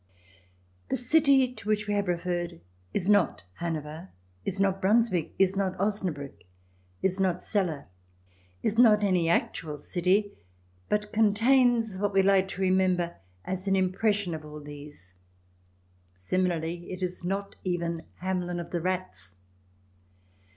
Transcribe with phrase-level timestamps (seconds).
[0.89, 2.59] The city to which we have referred
[2.91, 4.09] is not Hanover;
[4.43, 6.47] is not Brunswick; is not Osnabriick;
[7.03, 7.85] is not Celle;
[8.63, 10.31] is not any actual city,
[10.89, 15.13] but contains what we like to remember as an impression of all these.
[16.17, 19.35] Similarly it is not even Hamelin of the rats.